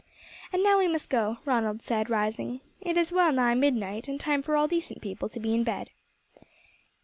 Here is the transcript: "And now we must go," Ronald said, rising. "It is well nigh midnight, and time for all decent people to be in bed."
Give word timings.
"And 0.51 0.63
now 0.63 0.79
we 0.79 0.87
must 0.87 1.11
go," 1.11 1.37
Ronald 1.45 1.83
said, 1.83 2.09
rising. 2.09 2.61
"It 2.81 2.97
is 2.97 3.11
well 3.11 3.31
nigh 3.31 3.53
midnight, 3.53 4.07
and 4.07 4.19
time 4.19 4.41
for 4.41 4.55
all 4.55 4.67
decent 4.67 4.99
people 4.99 5.29
to 5.29 5.39
be 5.39 5.53
in 5.53 5.63
bed." 5.63 5.91